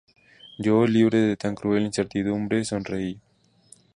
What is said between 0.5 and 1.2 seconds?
yo, libre